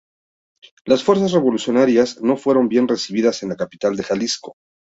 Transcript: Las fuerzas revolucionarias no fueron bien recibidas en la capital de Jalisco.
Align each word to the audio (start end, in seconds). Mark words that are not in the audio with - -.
Las 0.83 1.03
fuerzas 1.03 1.31
revolucionarias 1.33 2.19
no 2.23 2.35
fueron 2.35 2.67
bien 2.67 2.87
recibidas 2.87 3.43
en 3.43 3.49
la 3.49 3.55
capital 3.55 3.95
de 3.95 4.01
Jalisco. 4.03 4.55